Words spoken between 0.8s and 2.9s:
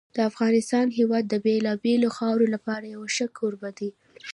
هېواد د بېلابېلو خاورو لپاره